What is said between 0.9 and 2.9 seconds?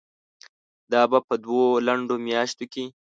دا به په دوو لنډو میاشتو کې